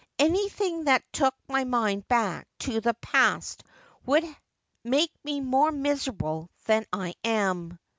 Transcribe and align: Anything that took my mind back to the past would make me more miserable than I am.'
Anything 0.17 0.85
that 0.85 1.03
took 1.13 1.35
my 1.47 1.63
mind 1.63 2.07
back 2.07 2.47
to 2.61 2.81
the 2.81 2.95
past 2.95 3.63
would 4.03 4.23
make 4.83 5.11
me 5.23 5.41
more 5.41 5.71
miserable 5.71 6.49
than 6.65 6.85
I 6.91 7.13
am.' 7.23 7.77